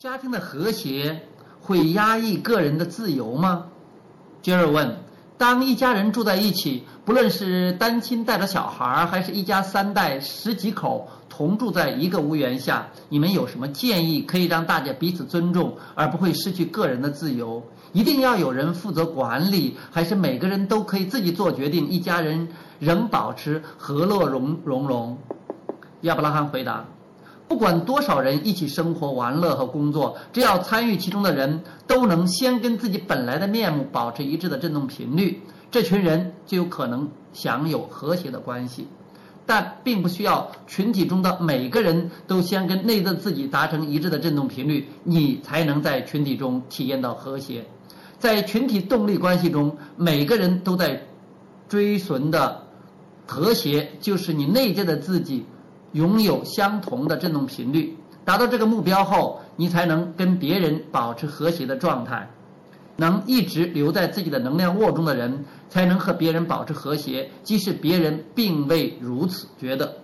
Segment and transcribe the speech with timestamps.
[0.00, 1.20] 家庭的和谐
[1.60, 3.66] 会压抑个人的自由吗？
[4.40, 4.96] 杰尔问。
[5.36, 17.62] 当一家人住在一起，不论是单亲带着小孩，还是一家三代十几口同住在一个屋檐下，你们有什么建议可以让大家彼此尊重，而不会失去个人的自由？
[17.92, 21.86] 一定要有人负责管理，还是每个人都可以自己做决定？
[21.90, 22.48] 一家人
[22.78, 25.18] 仍保持和乐融融融？
[26.00, 26.86] 亚伯拉罕回答。
[27.50, 38.86] 不管多少人一起生活、玩乐和工作，只要参与其中的人都能先跟自己本来的面目保持一致的振动频率，这群人就有可能享有和谐的关系。
[39.46, 47.64] 但并不需要群体中的每个人都先跟内在自己达成一致的振动频率，你才能在群体中体验到和谐。
[48.20, 51.04] 在群体动力关系中，每个人都在
[51.68, 52.62] 追寻的
[53.26, 55.44] 和谐，就是你内在的自己。
[55.92, 62.30] 拥有相同的振动频率，达到这个目标后，你才能跟别人保持和谐的状态。
[62.96, 69.96] 能一直留在自己的能量窝中的人，才能和别人保持和谐，即使别人并未如此觉得。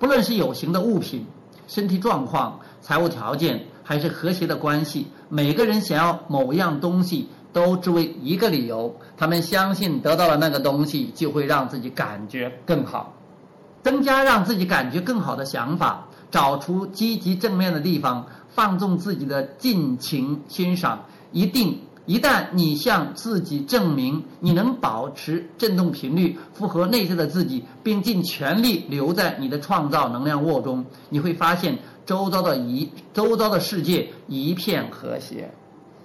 [0.00, 1.24] 不论是有形的物品、
[1.68, 13.14] 身体状况、财务条件，还是和谐的关系，每个人想要某样东西，都只为一个理由：他们相信得到了那个东西，就会让自己感觉更好。
[13.84, 21.04] 增加让自己感觉更好的想法，找出积极正面的地方，放纵自己的尽情欣赏。
[21.32, 35.52] 一定，一旦你向自己证明你能保持振动频率，符合内在的自己，并尽全力留在你的创造能量窝中，你会发现周遭的一周遭的世界一片和谐。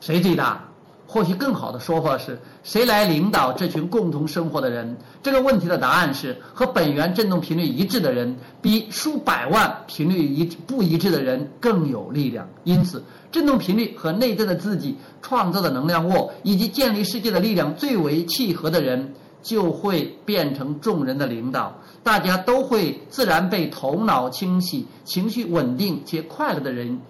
[0.02, 0.69] 谁最大？
[1.12, 4.96] 或许更好的说法是谁来领导这群共同生活的人？
[5.24, 12.48] 这个问题的答案是和本源振动频率一致的人，比数百万频率一不一致的人更有力量。
[12.64, 21.76] 因此，振动频率和内在的自己创造的能量沃以及建立世界的力量最为契合的人，就会变成众人的领导。
[22.04, 27.02] 大家都会自然被头脑清晰、情绪稳定且快乐的人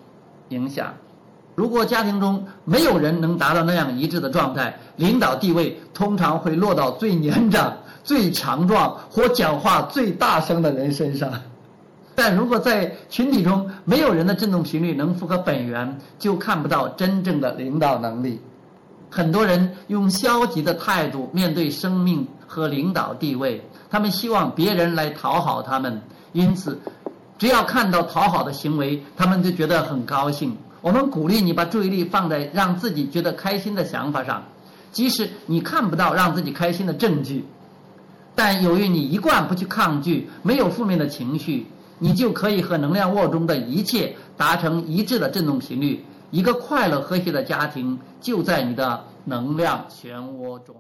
[0.47, 0.93] 影响。
[1.59, 11.29] 如果家庭中没有人能达到那样一致的状态，领导地位通常会落到最年长、最强壮或讲话最大声的人身上。
[12.15, 18.39] 但如果在群体中没有人的振动频率能符合本源，就看不到真正的领导能力。
[19.09, 26.79] 很多人用消极的态度面对生命和领导地位，他们希望别人来讨好他们，因此，
[27.37, 30.55] 只要看到讨好的行为，他们就觉得很高兴。
[30.81, 34.43] 我们鼓励你把注意力放在让自己觉得开心的想法上，
[34.91, 37.45] 即使你看不到让自己开心的证据，
[38.33, 41.65] 但由于你一贯不去抗拒，没有负面的情绪，
[41.97, 46.03] 你就可以和能量沃中的一切达成一致的振动频率。
[46.31, 50.75] 一个快乐和谐的家庭就在你的能量漩涡中。